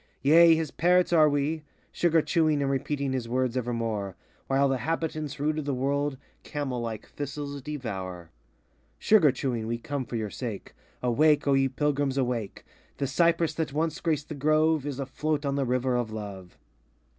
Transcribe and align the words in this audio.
Yea, 0.23 0.55
his 0.55 0.71
parrots 0.71 1.13
are 1.13 1.29
we, 1.29 1.61
sugar 1.91 2.23
chewing 2.23 2.59
And 2.63 2.71
repeating 2.71 3.13
his 3.13 3.29
words 3.29 3.55
evermore, 3.55 4.15
While 4.47 4.67
the 4.67 4.79
habitants 4.79 5.39
rude 5.39 5.59
of 5.59 5.65
the 5.65 5.75
world 5.75 6.17
Camel 6.41 6.81
like 6.81 7.05
thistles 7.09 7.61
devour. 7.61 8.31
Sugar 8.97 9.31
chewing 9.31 9.67
we 9.67 9.77
come 9.77 10.05
for 10.05 10.15
your 10.15 10.31
sake; 10.31 10.73
Awake, 11.03 11.45
O 11.47 11.53
ye 11.53 11.67
Pilgrims, 11.67 12.17
awake! 12.17 12.65
The 12.97 13.05
cypress 13.05 13.53
that 13.53 13.73
once 13.73 13.99
graced 14.01 14.29
the 14.29 14.33
grove, 14.33 14.87
Is 14.87 14.99
a 14.99 15.05
float 15.05 15.45
on 15.45 15.53
the 15.53 15.65
river 15.65 15.95
of 15.95 16.09
Love. 16.09 16.57